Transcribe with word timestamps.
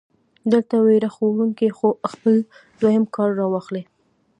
دلته 0.51 0.75
وېره 0.85 1.09
خوروونکے 1.15 1.67
خپل 2.11 2.35
دويم 2.81 3.03
کارډ 3.15 3.33
راواخلي- 3.39 3.83